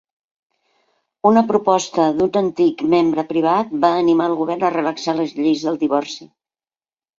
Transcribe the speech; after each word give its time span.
Una 1.31 1.43
proposta 1.51 2.05
d'un 2.21 2.39
antic 2.41 2.81
membre 2.95 3.27
privat 3.33 3.77
va 3.85 3.93
animar 4.01 4.29
el 4.33 4.35
govern 4.43 4.67
a 4.67 4.75
relaxar 4.79 5.17
les 5.23 5.39
lleis 5.39 5.69
del 5.69 5.81
divorci. 5.87 6.31